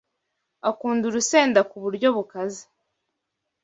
Akunda 0.69 1.03
urusenda 1.07 1.59
kuburyo 1.69 2.07
bukaze; 2.15 2.63